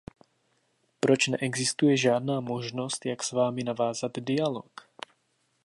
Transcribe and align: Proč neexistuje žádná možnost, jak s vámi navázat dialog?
Proč 0.99 1.27
neexistuje 1.27 1.97
žádná 1.97 2.39
možnost, 2.39 3.05
jak 3.05 3.23
s 3.23 3.31
vámi 3.31 3.63
navázat 3.63 4.11
dialog? 4.19 4.71